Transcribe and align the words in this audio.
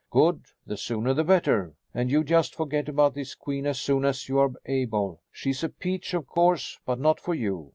"Good. 0.09 0.45
The 0.65 0.77
sooner 0.77 1.13
the 1.13 1.23
better. 1.23 1.75
And 1.93 2.09
you 2.09 2.23
just 2.23 2.55
forget 2.55 2.89
about 2.89 3.13
this 3.13 3.35
queen 3.35 3.67
as 3.67 3.79
soon 3.79 4.03
as 4.03 4.27
you 4.27 4.39
are 4.39 4.49
able. 4.65 5.21
She's 5.31 5.63
a 5.63 5.69
peach, 5.69 6.15
of 6.15 6.25
course, 6.25 6.79
but 6.87 6.99
not 6.99 7.19
for 7.19 7.35
you. 7.35 7.69